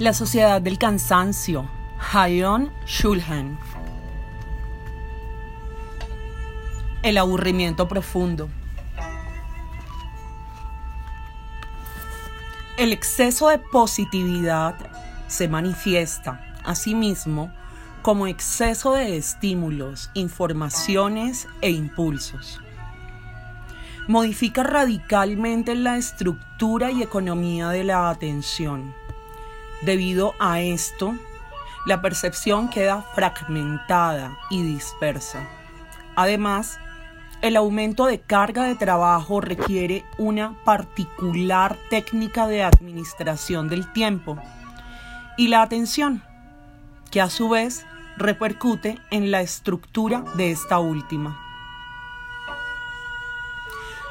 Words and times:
La 0.00 0.14
sociedad 0.14 0.62
del 0.62 0.78
cansancio, 0.78 1.68
Hayon 2.14 2.72
Shulhan. 2.86 3.58
El 7.02 7.18
aburrimiento 7.18 7.86
profundo. 7.86 8.48
El 12.78 12.94
exceso 12.94 13.50
de 13.50 13.58
positividad 13.58 14.74
se 15.28 15.48
manifiesta, 15.48 16.40
asimismo, 16.64 17.52
como 18.00 18.26
exceso 18.26 18.94
de 18.94 19.18
estímulos, 19.18 20.10
informaciones 20.14 21.46
e 21.60 21.72
impulsos. 21.72 22.58
Modifica 24.08 24.62
radicalmente 24.62 25.74
la 25.74 25.98
estructura 25.98 26.90
y 26.90 27.02
economía 27.02 27.68
de 27.68 27.84
la 27.84 28.08
atención. 28.08 28.98
Debido 29.82 30.34
a 30.38 30.60
esto, 30.60 31.14
la 31.86 32.02
percepción 32.02 32.68
queda 32.68 33.02
fragmentada 33.14 34.36
y 34.50 34.62
dispersa. 34.62 35.48
Además, 36.16 36.78
el 37.40 37.56
aumento 37.56 38.04
de 38.04 38.20
carga 38.20 38.64
de 38.64 38.74
trabajo 38.74 39.40
requiere 39.40 40.04
una 40.18 40.54
particular 40.64 41.78
técnica 41.88 42.46
de 42.46 42.62
administración 42.62 43.68
del 43.68 43.90
tiempo 43.92 44.38
y 45.38 45.48
la 45.48 45.62
atención, 45.62 46.22
que 47.10 47.22
a 47.22 47.30
su 47.30 47.48
vez 47.48 47.86
repercute 48.18 48.98
en 49.10 49.30
la 49.30 49.40
estructura 49.40 50.22
de 50.34 50.50
esta 50.50 50.78
última. 50.78 51.49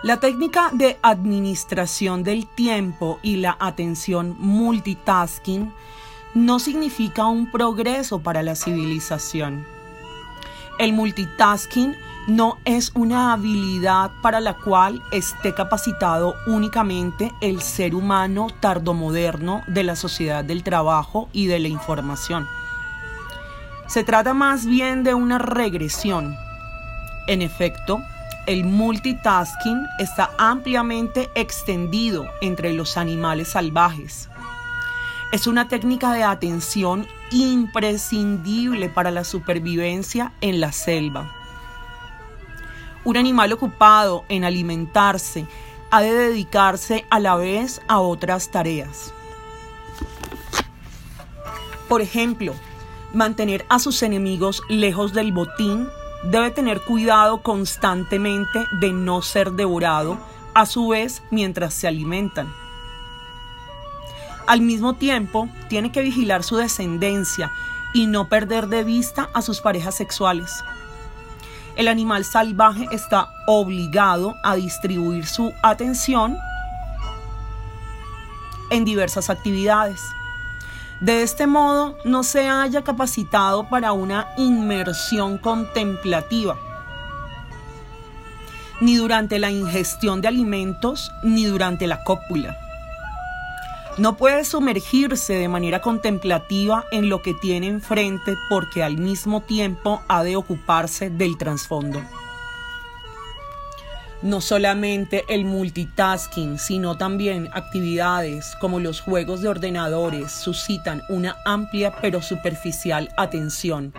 La 0.02 0.18
técnica 0.18 0.70
de 0.72 0.98
administración 1.02 2.24
del 2.24 2.48
tiempo 2.48 3.20
y 3.22 3.36
la 3.36 3.58
atención 3.60 4.34
multitasking 4.40 5.74
no 6.34 6.60
significa 6.60 7.26
un 7.26 7.52
progreso 7.52 8.20
para 8.20 8.42
la 8.42 8.56
civilización. 8.56 9.68
El 10.78 10.94
multitasking 10.94 11.98
no 12.28 12.60
es 12.64 12.94
una 12.96 13.34
habilidad 13.34 14.12
para 14.22 14.40
la 14.40 14.54
cual 14.54 15.02
esté 15.12 15.54
capacitado 15.54 16.36
únicamente 16.48 17.34
el 17.42 17.62
ser 17.62 17.94
humano 17.94 18.48
tardomoderno 18.62 19.64
de 19.68 19.84
la 19.84 19.98
sociedad 19.98 20.46
del 20.46 20.64
trabajo 20.64 21.28
y 21.34 21.48
de 21.48 21.60
la 21.60 21.68
información. 21.68 22.48
Se 23.88 24.06
trata 24.06 24.34
más 24.34 24.66
bien 24.66 25.04
de 25.04 25.14
una 25.14 25.40
regresión. 25.40 26.38
En 27.28 27.42
efecto, 27.42 28.00
el 28.50 28.64
multitasking 28.64 29.86
está 30.00 30.32
ampliamente 30.40 31.30
extendido 31.36 32.26
entre 32.42 32.74
los 32.74 32.98
animales 32.98 33.50
salvajes. 33.50 34.28
Es 35.32 35.46
una 35.46 35.68
técnica 35.68 36.14
de 36.14 36.24
atención 36.24 37.06
imprescindible 37.30 38.90
para 38.90 39.12
la 39.12 39.24
supervivencia 39.24 40.34
en 40.42 40.60
la 40.62 40.72
selva. 40.72 41.32
Un 43.04 43.18
animal 43.18 43.54
ocupado 43.54 44.26
en 44.30 44.44
alimentarse 44.44 45.46
ha 45.92 46.02
de 46.02 46.12
dedicarse 46.12 47.06
a 47.12 47.20
la 47.20 47.36
vez 47.36 47.84
a 47.88 48.00
otras 48.00 48.50
tareas. 48.50 49.14
Por 51.88 52.02
ejemplo, 52.02 52.56
mantener 53.14 53.64
a 53.70 53.78
sus 53.78 54.02
enemigos 54.02 54.64
lejos 54.70 55.14
del 55.14 55.34
botín 55.34 55.88
debe 56.24 56.52
tener 56.52 56.82
cuidado 56.82 57.42
constantemente 57.42 58.66
de 58.80 58.92
no 58.92 59.22
ser 59.22 59.52
devorado 59.52 60.18
a 60.54 60.66
su 60.66 60.90
vez 60.90 61.22
mientras 61.32 61.74
se 61.74 61.88
alimentan. 61.88 62.54
Al 64.48 64.62
mismo 64.62 64.96
tiempo, 64.96 65.48
tiene 65.68 65.92
que 65.92 66.02
vigilar 66.02 66.44
su 66.44 66.58
descendencia 66.58 67.52
y 67.94 68.08
no 68.08 68.28
perder 68.30 68.68
de 68.68 68.84
vista 68.84 69.30
a 69.34 69.42
sus 69.42 69.62
parejas 69.62 69.96
sexuales. 69.96 70.64
El 71.76 71.88
animal 71.88 72.26
salvaje 72.26 72.88
está 72.92 73.30
obligado 73.48 74.36
a 74.44 74.56
distribuir 74.56 75.26
su 75.26 75.54
atención 75.64 76.38
en 78.70 78.86
diversas 78.86 79.30
actividades. 79.30 80.02
De 81.02 81.24
este 81.24 81.48
modo, 81.48 81.98
no 82.04 82.24
se 82.24 82.50
haya 82.50 82.84
capacitado 82.84 83.70
para 83.70 83.94
una 83.94 84.28
inmersión 84.38 85.38
contemplativa, 85.38 86.58
ni 88.82 88.98
durante 88.98 89.40
la 89.40 89.50
ingestión 89.50 90.20
de 90.20 90.28
alimentos, 90.28 91.10
ni 91.24 91.46
durante 91.46 91.88
la 91.88 92.04
cópula. 92.04 92.58
No 93.98 94.18
puede 94.18 94.44
sumergirse 94.44 95.34
de 95.34 95.48
manera 95.48 95.82
contemplativa 95.82 96.84
en 96.92 97.08
lo 97.08 97.22
que 97.22 97.34
tiene 97.34 97.68
enfrente 97.68 98.38
porque 98.50 98.84
al 98.84 98.98
mismo 98.98 99.42
tiempo 99.42 100.02
ha 100.10 100.24
de 100.24 100.36
ocuparse 100.36 101.10
del 101.10 101.38
trasfondo. 101.38 102.02
No 104.22 104.42
solamente 104.42 105.24
el 105.30 105.46
multitasking, 105.46 106.60
sino 106.60 106.98
también 106.98 107.50
actividades 107.54 108.54
como 108.60 108.82
los 108.82 109.00
juegos 109.00 109.42
de 109.42 109.48
ordenadores 109.48 110.32
suscitan 110.32 111.04
una 111.08 111.38
amplia 111.46 111.96
pero 112.02 112.22
superficial 112.22 113.10
atención, 113.16 113.94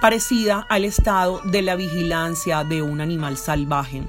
parecida 0.00 0.66
al 0.70 0.86
estado 0.86 1.42
de 1.44 1.60
la 1.60 1.76
vigilancia 1.76 2.64
de 2.64 2.80
un 2.80 3.02
animal 3.02 3.36
salvaje. 3.36 4.02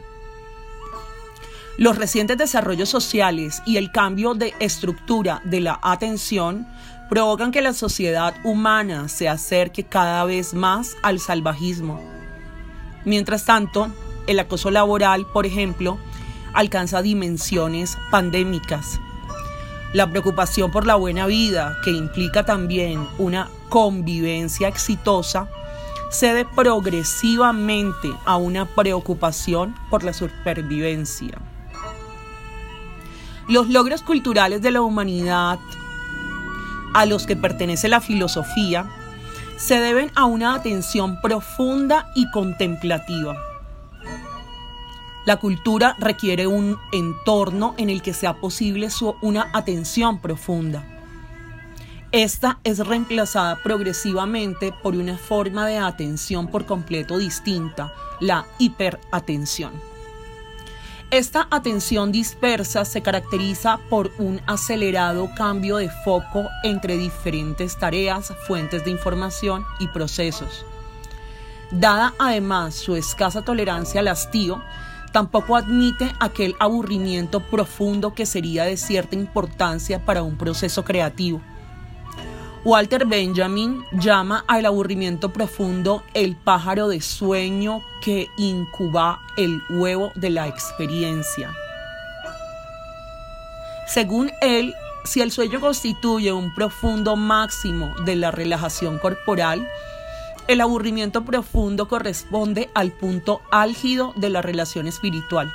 Los 1.77 1.97
recientes 1.97 2.37
desarrollos 2.37 2.87
sociales 2.87 3.61
y 3.65 3.75
el 3.75 3.91
cambio 3.91 4.35
de 4.35 4.53
estructura 4.59 5.41
de 5.43 5.59
la 5.59 5.79
atención 5.81 6.67
provocan 7.09 7.51
que 7.51 7.61
la 7.61 7.73
sociedad 7.73 8.33
humana 8.45 9.09
se 9.09 9.27
acerque 9.27 9.83
cada 9.83 10.23
vez 10.23 10.53
más 10.53 10.95
al 11.01 11.19
salvajismo. 11.19 12.01
Mientras 13.03 13.45
tanto, 13.45 13.89
el 14.29 14.39
acoso 14.39 14.69
laboral, 14.69 15.25
por 15.25 15.47
ejemplo, 15.47 15.97
alcanza 16.53 17.01
dimensiones 17.01 17.97
pandémicas. 18.11 19.01
La 19.91 20.07
preocupación 20.07 20.69
por 20.69 20.85
la 20.85 20.95
buena 20.95 21.25
vida, 21.25 21.77
que 21.83 21.89
implica 21.89 22.45
también 22.45 23.07
una 23.17 23.49
convivencia 23.69 24.67
exitosa, 24.67 25.49
cede 26.11 26.45
progresivamente 26.45 28.13
a 28.23 28.37
una 28.37 28.65
preocupación 28.65 29.75
por 29.89 30.03
la 30.03 30.13
supervivencia. 30.13 31.39
Los 33.47 33.67
logros 33.67 34.03
culturales 34.03 34.61
de 34.61 34.69
la 34.69 34.81
humanidad 34.81 35.57
a 36.93 37.05
los 37.07 37.25
que 37.25 37.35
pertenece 37.35 37.89
la 37.89 37.99
filosofía 37.99 38.87
se 39.57 39.79
deben 39.79 40.11
a 40.13 40.25
una 40.25 40.53
atención 40.53 41.19
profunda 41.19 42.11
y 42.13 42.29
contemplativa 42.29 43.48
la 45.25 45.37
cultura 45.37 45.95
requiere 45.99 46.47
un 46.47 46.77
entorno 46.91 47.75
en 47.77 47.89
el 47.89 48.01
que 48.01 48.13
sea 48.13 48.35
posible 48.35 48.89
su, 48.89 49.15
una 49.21 49.49
atención 49.53 50.19
profunda. 50.19 50.83
Esta 52.11 52.59
es 52.63 52.79
reemplazada 52.79 53.57
progresivamente 53.61 54.73
por 54.81 54.95
una 54.95 55.17
forma 55.17 55.67
de 55.67 55.77
atención 55.77 56.47
por 56.47 56.65
completo 56.65 57.19
distinta, 57.19 57.93
la 58.19 58.45
hiperatención. 58.57 59.73
Esta 61.11 61.47
atención 61.49 62.11
dispersa 62.11 62.85
se 62.85 63.01
caracteriza 63.01 63.79
por 63.89 64.11
un 64.19 64.41
acelerado 64.45 65.29
cambio 65.35 65.77
de 65.77 65.89
foco 66.03 66.47
entre 66.63 66.97
diferentes 66.97 67.77
tareas, 67.77 68.31
fuentes 68.47 68.85
de 68.85 68.91
información 68.91 69.65
y 69.79 69.87
procesos. 69.87 70.65
Dada 71.71 72.13
además 72.19 72.75
su 72.75 72.95
escasa 72.95 73.43
tolerancia 73.43 74.01
al 74.01 74.07
hastío, 74.07 74.63
Tampoco 75.11 75.55
admite 75.55 76.13
aquel 76.19 76.55
aburrimiento 76.59 77.39
profundo 77.39 78.13
que 78.13 78.25
sería 78.25 78.65
de 78.65 78.77
cierta 78.77 79.15
importancia 79.15 80.05
para 80.05 80.23
un 80.23 80.37
proceso 80.37 80.83
creativo. 80.83 81.41
Walter 82.65 83.05
Benjamin 83.05 83.83
llama 83.93 84.43
al 84.47 84.65
aburrimiento 84.65 85.31
profundo 85.31 86.03
el 86.13 86.35
pájaro 86.35 86.89
de 86.89 86.99
sueño 86.99 87.81
que 88.03 88.27
incuba 88.37 89.21
el 89.37 89.61
huevo 89.69 90.11
de 90.15 90.29
la 90.29 90.47
experiencia. 90.47 91.53
Según 93.87 94.29
él, 94.41 94.75
si 95.05 95.21
el 95.21 95.31
sueño 95.31 95.61
constituye 95.61 96.33
un 96.33 96.53
profundo 96.53 97.15
máximo 97.15 97.95
de 98.05 98.17
la 98.17 98.29
relajación 98.29 98.99
corporal, 98.99 99.67
el 100.49 100.61
aburrimiento 100.61 101.23
profundo 101.23 101.87
corresponde 101.87 102.71
al 102.73 102.91
punto 102.91 103.39
álgido 103.51 104.13
de 104.15 104.31
la 104.31 104.41
relación 104.41 104.87
espiritual. 104.87 105.53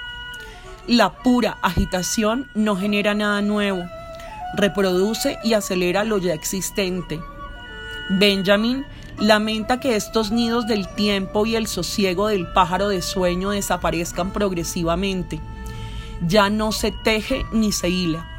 La 0.87 1.15
pura 1.15 1.59
agitación 1.63 2.49
no 2.55 2.77
genera 2.77 3.13
nada 3.13 3.43
nuevo, 3.43 3.83
reproduce 4.55 5.37
y 5.43 5.55
acelera 5.55 6.05
lo 6.05 6.19
ya 6.19 6.33
existente. 6.33 7.21
Benjamin 8.09 8.87
lamenta 9.19 9.81
que 9.81 9.97
estos 9.97 10.31
nidos 10.31 10.69
del 10.69 10.87
tiempo 10.95 11.45
y 11.45 11.57
el 11.57 11.67
sosiego 11.67 12.29
del 12.29 12.47
pájaro 12.53 12.87
de 12.87 13.03
sueño 13.03 13.51
desaparezcan 13.51 14.33
progresivamente. 14.33 15.41
Ya 16.25 16.51
no 16.51 16.71
se 16.71 16.93
teje 16.93 17.45
ni 17.51 17.73
se 17.73 17.89
hila. 17.89 18.34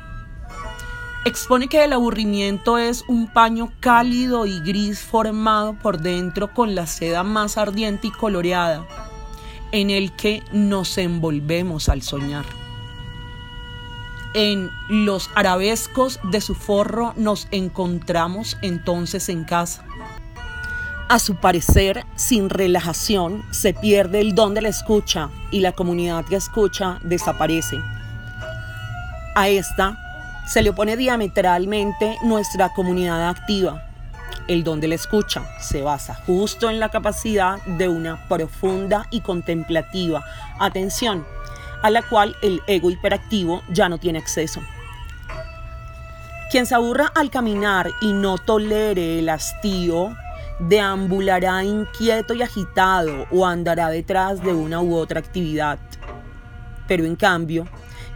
Expone 1.25 1.67
que 1.67 1.83
el 1.83 1.91
aburrimiento 1.91 2.77
es 2.77 3.03
un 3.07 3.25
paño 3.25 3.71
cálido 3.79 4.45
y 4.45 4.59
gris 4.59 4.99
formado 4.99 5.73
por 5.73 5.99
dentro 5.99 6.53
con 6.53 6.75
la 6.75 6.85
seda 6.85 7.23
más 7.23 7.57
ardiente 7.57 8.07
y 8.07 8.11
coloreada, 8.11 8.85
en 9.71 9.89
el 9.89 10.15
que 10.15 10.43
nos 10.53 10.99
envolvemos 10.99 11.89
al 11.89 12.03
soñar. 12.03 12.45
En 14.35 14.69
los 14.87 15.31
arabescos 15.33 16.19
de 16.23 16.41
su 16.41 16.53
forro 16.53 17.13
nos 17.17 17.47
encontramos 17.49 18.57
entonces 18.61 19.27
en 19.27 19.45
casa. 19.45 19.83
A 21.09 21.19
su 21.19 21.35
parecer, 21.35 22.05
sin 22.15 22.49
relajación, 22.49 23.43
se 23.51 23.73
pierde 23.73 24.21
el 24.21 24.35
don 24.35 24.53
de 24.53 24.61
la 24.61 24.69
escucha 24.69 25.29
y 25.51 25.61
la 25.61 25.71
comunidad 25.71 26.25
que 26.25 26.35
escucha 26.35 26.99
desaparece. 27.03 27.79
A 29.35 29.49
esta 29.49 30.04
se 30.47 30.61
le 30.61 30.69
opone 30.69 30.95
diametralmente 30.95 32.17
nuestra 32.23 32.69
comunidad 32.73 33.29
activa. 33.29 33.87
El 34.47 34.63
don 34.63 34.79
de 34.79 34.87
la 34.87 34.95
escucha 34.95 35.43
se 35.59 35.81
basa 35.81 36.13
justo 36.13 36.69
en 36.69 36.79
la 36.79 36.89
capacidad 36.89 37.61
de 37.63 37.89
una 37.89 38.27
profunda 38.27 39.07
y 39.09 39.21
contemplativa 39.21 40.23
atención, 40.59 41.25
a 41.81 41.89
la 41.89 42.03
cual 42.03 42.35
el 42.43 42.61
ego 42.67 42.91
hiperactivo 42.91 43.63
ya 43.69 43.89
no 43.89 43.97
tiene 43.97 44.19
acceso. 44.19 44.61
Quien 46.51 46.67
se 46.67 46.75
aburra 46.75 47.11
al 47.15 47.31
caminar 47.31 47.89
y 48.01 48.13
no 48.13 48.37
tolere 48.37 49.19
el 49.19 49.29
hastío, 49.29 50.15
deambulará 50.59 51.63
inquieto 51.63 52.35
y 52.35 52.43
agitado 52.43 53.25
o 53.31 53.45
andará 53.45 53.89
detrás 53.89 54.41
de 54.41 54.53
una 54.53 54.79
u 54.79 54.95
otra 54.95 55.19
actividad. 55.19 55.79
Pero 56.87 57.03
en 57.03 57.15
cambio, 57.15 57.67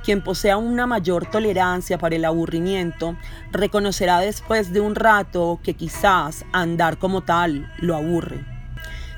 quien 0.03 0.21
posea 0.21 0.57
una 0.57 0.87
mayor 0.87 1.25
tolerancia 1.25 1.97
para 1.97 2.15
el 2.15 2.25
aburrimiento 2.25 3.15
reconocerá 3.51 4.19
después 4.19 4.71
de 4.73 4.79
un 4.79 4.95
rato 4.95 5.59
que 5.63 5.73
quizás 5.73 6.45
andar 6.51 6.97
como 6.97 7.21
tal 7.21 7.71
lo 7.77 7.95
aburre. 7.95 8.45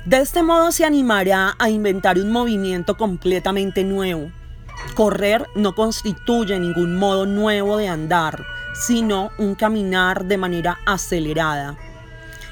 De 0.04 0.18
este 0.18 0.42
modo 0.42 0.72
se 0.72 0.84
animará 0.84 1.54
a 1.58 1.70
inventar 1.70 2.18
un 2.18 2.32
movimiento 2.32 2.96
completamente 2.96 3.84
nuevo. 3.84 4.32
Correr 4.94 5.46
no 5.54 5.74
constituye 5.74 6.58
ningún 6.58 6.96
modo 6.96 7.24
nuevo 7.24 7.76
de 7.76 7.88
andar, 7.88 8.44
sino 8.74 9.30
un 9.38 9.54
caminar 9.54 10.24
de 10.24 10.38
manera 10.38 10.78
acelerada. 10.86 11.76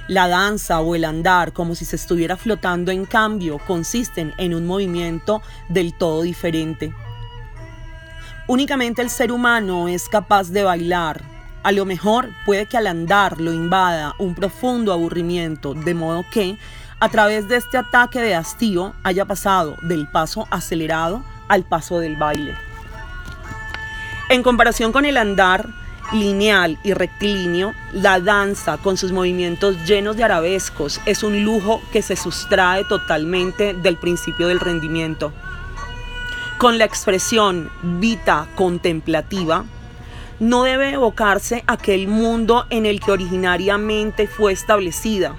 La 0.07 0.29
danza 0.29 0.81
o 0.81 0.95
el 0.95 1.05
andar, 1.05 1.53
como 1.53 1.75
si 1.75 1.85
se 1.85 1.97
estuviera 1.97 2.37
flotando 2.37 2.91
en 2.91 3.05
cambio, 3.05 3.59
consisten 3.67 4.33
en 4.39 4.55
un 4.55 4.67
movimiento 4.67 5.43
del 5.69 5.95
todo 5.95 6.23
diferente. 6.23 6.93
Únicamente 8.51 9.01
el 9.01 9.11
ser 9.11 9.31
humano 9.31 9.87
es 9.87 10.09
capaz 10.09 10.49
de 10.49 10.65
bailar. 10.65 11.23
A 11.63 11.71
lo 11.71 11.85
mejor 11.85 12.31
puede 12.45 12.67
que 12.67 12.77
al 12.77 12.89
andar 12.89 13.41
lo 13.41 13.53
invada 13.53 14.17
un 14.19 14.35
profundo 14.35 14.93
aburrimiento, 14.93 15.73
de 15.73 15.95
modo 15.95 16.25
que, 16.33 16.59
a 16.99 17.09
través 17.11 17.47
de 17.47 17.55
este 17.55 17.79
ataque 17.79 18.21
de 18.21 18.35
hastío, 18.35 18.93
haya 19.05 19.25
pasado 19.25 19.77
del 19.83 20.09
paso 20.09 20.49
acelerado 20.51 21.23
al 21.47 21.63
paso 21.63 22.01
del 22.01 22.17
baile. 22.17 22.57
En 24.31 24.43
comparación 24.43 24.91
con 24.91 25.05
el 25.05 25.17
andar 25.17 25.69
lineal 26.13 26.77
y 26.83 26.93
rectilíneo, 26.93 27.73
la 27.93 28.19
danza 28.19 28.79
con 28.79 28.97
sus 28.97 29.13
movimientos 29.13 29.77
llenos 29.87 30.17
de 30.17 30.25
arabescos 30.25 31.01
es 31.07 31.23
un 31.23 31.45
lujo 31.45 31.81
que 31.93 32.03
se 32.03 32.17
sustrae 32.17 32.83
totalmente 32.83 33.75
del 33.75 33.97
principio 33.97 34.49
del 34.49 34.59
rendimiento. 34.59 35.33
Con 36.61 36.77
la 36.77 36.85
expresión 36.85 37.71
vita 37.83 38.47
contemplativa, 38.55 39.65
no 40.41 40.65
debe 40.65 40.91
evocarse 40.91 41.65
aquel 41.67 42.07
mundo 42.07 42.67
en 42.69 42.85
el 42.85 43.01
que 43.01 43.13
originariamente 43.13 44.27
fue 44.27 44.53
establecida. 44.53 45.35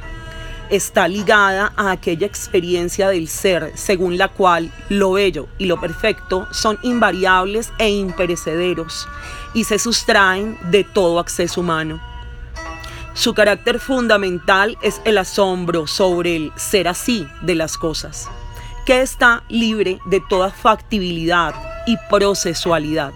Está 0.71 1.07
ligada 1.07 1.73
a 1.77 1.91
aquella 1.91 2.25
experiencia 2.25 3.07
del 3.09 3.27
ser, 3.27 3.71
según 3.75 4.17
la 4.17 4.29
cual 4.29 4.71
lo 4.89 5.11
bello 5.11 5.47
y 5.59 5.65
lo 5.65 5.79
perfecto 5.79 6.47
son 6.49 6.79
invariables 6.81 7.71
e 7.77 7.91
imperecederos 7.91 9.07
y 9.53 9.65
se 9.65 9.77
sustraen 9.77 10.57
de 10.71 10.83
todo 10.83 11.19
acceso 11.19 11.61
humano. 11.61 12.01
Su 13.13 13.35
carácter 13.35 13.79
fundamental 13.79 14.75
es 14.81 14.99
el 15.05 15.19
asombro 15.19 15.85
sobre 15.85 16.35
el 16.35 16.51
ser 16.55 16.87
así 16.87 17.27
de 17.43 17.53
las 17.53 17.77
cosas 17.77 18.27
que 18.85 19.01
está 19.01 19.43
libre 19.49 19.99
de 20.05 20.21
toda 20.27 20.51
factibilidad 20.51 21.53
y 21.85 21.97
procesualidad. 22.09 23.13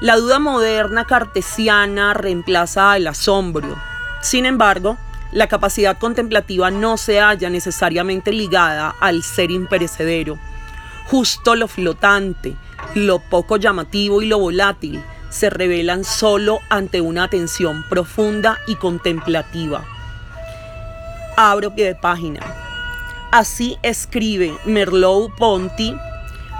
La 0.00 0.16
duda 0.16 0.38
moderna 0.38 1.06
cartesiana 1.06 2.14
reemplaza 2.14 2.96
el 2.96 3.06
asombro. 3.06 3.76
Sin 4.20 4.44
embargo, 4.44 4.96
la 5.32 5.48
capacidad 5.48 5.98
contemplativa 5.98 6.70
no 6.70 6.96
se 6.96 7.20
halla 7.20 7.50
necesariamente 7.50 8.32
ligada 8.32 8.94
al 9.00 9.22
ser 9.22 9.50
imperecedero. 9.50 10.38
Justo 11.06 11.54
lo 11.54 11.68
flotante, 11.68 12.56
lo 12.94 13.18
poco 13.18 13.56
llamativo 13.56 14.22
y 14.22 14.26
lo 14.26 14.38
volátil 14.38 15.02
se 15.30 15.50
revelan 15.50 16.04
solo 16.04 16.60
ante 16.68 17.00
una 17.00 17.24
atención 17.24 17.84
profunda 17.88 18.60
y 18.68 18.76
contemplativa. 18.76 19.84
Abro 21.36 21.74
pie 21.74 21.86
de 21.86 21.94
página. 21.96 22.40
Así 23.34 23.78
escribe 23.82 24.56
Merleau-Ponty, 24.64 25.98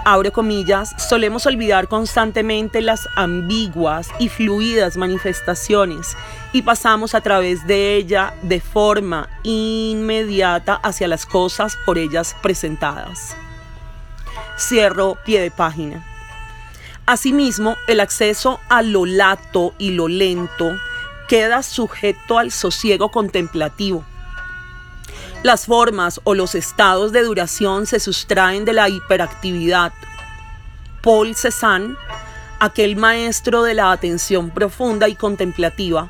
abre 0.04 0.32
comillas, 0.32 0.92
solemos 1.08 1.46
olvidar 1.46 1.86
constantemente 1.86 2.82
las 2.82 3.06
ambiguas 3.14 4.08
y 4.18 4.28
fluidas 4.28 4.96
manifestaciones 4.96 6.16
y 6.52 6.62
pasamos 6.62 7.14
a 7.14 7.20
través 7.20 7.64
de 7.68 7.94
ella 7.94 8.34
de 8.42 8.60
forma 8.60 9.28
inmediata 9.44 10.74
hacia 10.74 11.06
las 11.06 11.26
cosas 11.26 11.78
por 11.86 11.96
ellas 11.96 12.34
presentadas. 12.42 13.36
Cierro 14.58 15.16
pie 15.24 15.42
de 15.42 15.52
página. 15.52 16.04
Asimismo, 17.06 17.76
el 17.86 18.00
acceso 18.00 18.58
a 18.68 18.82
lo 18.82 19.06
lato 19.06 19.74
y 19.78 19.92
lo 19.92 20.08
lento 20.08 20.76
queda 21.28 21.62
sujeto 21.62 22.36
al 22.36 22.50
sosiego 22.50 23.12
contemplativo 23.12 24.04
las 25.44 25.66
formas 25.66 26.22
o 26.24 26.34
los 26.34 26.54
estados 26.54 27.12
de 27.12 27.22
duración 27.22 27.86
se 27.86 28.00
sustraen 28.00 28.64
de 28.64 28.72
la 28.72 28.88
hiperactividad. 28.88 29.92
Paul 31.02 31.36
Cézanne, 31.36 31.96
aquel 32.60 32.96
maestro 32.96 33.62
de 33.62 33.74
la 33.74 33.92
atención 33.92 34.48
profunda 34.48 35.06
y 35.06 35.14
contemplativa, 35.14 36.08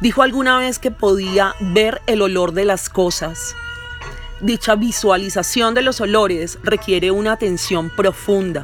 dijo 0.00 0.22
alguna 0.22 0.58
vez 0.58 0.78
que 0.78 0.92
podía 0.92 1.56
ver 1.58 2.00
el 2.06 2.22
olor 2.22 2.52
de 2.52 2.64
las 2.64 2.88
cosas. 2.88 3.56
Dicha 4.40 4.76
visualización 4.76 5.74
de 5.74 5.82
los 5.82 6.00
olores 6.00 6.60
requiere 6.62 7.10
una 7.10 7.32
atención 7.32 7.90
profunda. 7.90 8.62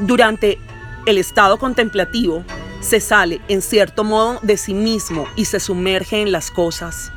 Durante 0.00 0.58
el 1.06 1.16
estado 1.16 1.56
contemplativo, 1.56 2.44
se 2.82 3.00
sale 3.00 3.40
en 3.48 3.62
cierto 3.62 4.04
modo 4.04 4.38
de 4.42 4.58
sí 4.58 4.74
mismo 4.74 5.26
y 5.34 5.46
se 5.46 5.60
sumerge 5.60 6.20
en 6.20 6.30
las 6.30 6.50
cosas. 6.50 7.10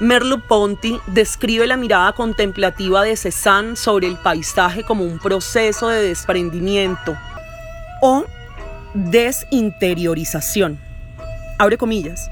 Merleau-Ponty 0.00 1.00
describe 1.06 1.66
la 1.66 1.76
mirada 1.76 2.12
contemplativa 2.12 3.02
de 3.02 3.16
Cézanne 3.16 3.76
sobre 3.76 4.08
el 4.08 4.16
paisaje 4.16 4.82
como 4.82 5.04
un 5.04 5.18
proceso 5.18 5.88
de 5.88 6.02
desprendimiento 6.02 7.16
o 8.02 8.24
desinteriorización. 8.94 10.78
Abre 11.58 11.78
comillas. 11.78 12.30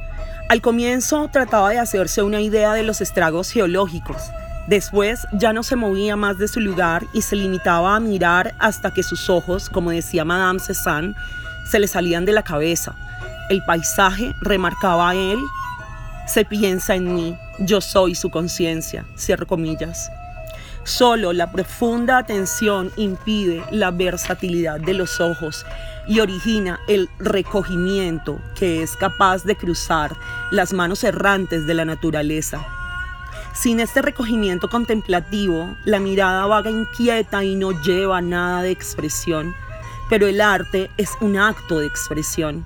Al 0.49 0.61
comienzo 0.61 1.31
trataba 1.33 1.71
de 1.71 1.79
hacerse 1.79 2.23
una 2.23 2.41
idea 2.41 2.75
de 2.75 2.83
los 2.83 3.01
estragos 3.01 3.51
geológicos. 3.51 4.21
Después 4.67 5.27
ya 5.33 5.53
no 5.53 5.63
se 5.63 5.77
movía 5.77 6.17
más 6.17 6.39
de 6.39 6.49
su 6.49 6.61
lugar 6.61 7.05
y 7.13 7.23
se 7.23 7.37
limitaba 7.37 7.95
a 7.95 8.01
mirar 8.01 8.55
hasta 8.59 8.93
que 8.93 9.03
sus 9.03 9.31
ojos, 9.31 9.71
como 9.71 9.91
decía 9.93 10.25
Madame 10.25 10.61
Cézanne, 10.61 11.15
se 11.71 11.79
le 11.79 11.87
salían 11.87 12.25
de 12.25 12.33
la 12.33 12.43
cabeza. 12.43 12.95
El 13.49 13.63
paisaje 13.65 14.35
remarcaba 14.41 15.11
a 15.11 15.15
él 15.15 15.39
se 16.27 16.45
piensa 16.45 16.95
en 16.95 17.15
mí, 17.15 17.37
yo 17.59 17.81
soy 17.81 18.15
su 18.15 18.31
conciencia, 18.31 19.05
cierro 19.17 19.47
comillas. 19.47 20.11
Solo 20.85 21.33
la 21.33 21.53
profunda 21.53 22.19
atención 22.19 22.91
impide 22.97 23.63
la 23.71 23.91
versatilidad 23.91 24.81
de 24.81 24.95
los 24.95 25.21
ojos 25.21 25.65
y 26.09 26.19
origina 26.19 26.81
el 26.89 27.09
recogimiento 27.21 28.41
que 28.57 28.83
es 28.83 28.97
capaz 28.97 29.45
de 29.45 29.55
cruzar 29.55 30.17
las 30.51 30.73
manos 30.73 31.05
errantes 31.05 31.67
de 31.67 31.75
la 31.75 31.85
naturaleza. 31.85 32.67
Sin 33.55 33.79
este 33.79 34.03
recogimiento 34.03 34.69
contemplativo, 34.69 35.77
la 35.85 36.01
mirada 36.01 36.47
vaga 36.47 36.71
inquieta 36.71 37.45
y 37.45 37.55
no 37.55 37.71
lleva 37.83 38.21
nada 38.21 38.63
de 38.63 38.71
expresión, 38.71 39.55
pero 40.11 40.27
el 40.27 40.41
arte 40.41 40.91
es 40.97 41.11
un 41.21 41.39
acto 41.39 41.79
de 41.79 41.87
expresión 41.87 42.65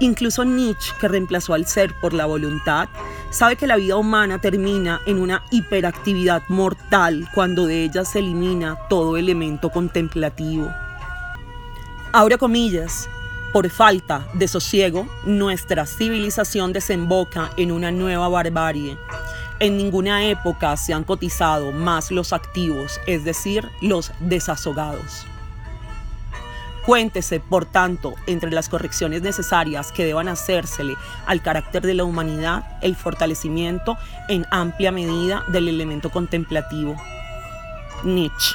Incluso 0.00 0.44
Nietzsche, 0.44 0.92
que 1.00 1.08
reemplazó 1.08 1.54
al 1.54 1.66
ser 1.66 1.92
por 2.00 2.12
la 2.12 2.26
voluntad, 2.26 2.88
sabe 3.30 3.56
que 3.56 3.66
la 3.66 3.76
vida 3.76 3.96
humana 3.96 4.40
termina 4.40 5.00
en 5.06 5.18
una 5.18 5.44
hiperactividad 5.50 6.42
mortal 6.48 7.28
cuando 7.34 7.66
de 7.66 7.84
ella 7.84 8.04
se 8.04 8.20
elimina 8.20 8.78
todo 8.88 9.16
elemento 9.16 9.70
contemplativo. 9.70 10.72
Ahora 12.12 12.38
comillas, 12.38 13.08
Por 13.52 13.70
falta 13.70 14.28
de 14.34 14.46
sosiego, 14.46 15.08
nuestra 15.24 15.86
civilización 15.86 16.74
desemboca 16.74 17.50
en 17.56 17.72
una 17.72 17.90
nueva 17.90 18.28
barbarie. 18.28 18.98
En 19.58 19.78
ninguna 19.78 20.26
época 20.26 20.76
se 20.76 20.92
han 20.92 21.02
cotizado 21.02 21.72
más 21.72 22.10
los 22.10 22.34
activos, 22.34 23.00
es 23.06 23.24
decir, 23.24 23.66
los 23.80 24.12
desazogados. 24.20 25.26
Cuéntese, 26.88 27.38
por 27.38 27.66
tanto, 27.66 28.14
entre 28.26 28.50
las 28.50 28.70
correcciones 28.70 29.20
necesarias 29.20 29.92
que 29.92 30.06
deban 30.06 30.26
hacérsele 30.26 30.94
al 31.26 31.42
carácter 31.42 31.82
de 31.82 31.92
la 31.92 32.04
humanidad, 32.04 32.78
el 32.80 32.96
fortalecimiento 32.96 33.98
en 34.30 34.46
amplia 34.50 34.90
medida 34.90 35.44
del 35.48 35.68
elemento 35.68 36.08
contemplativo. 36.08 36.96
Nietzsche. 38.04 38.54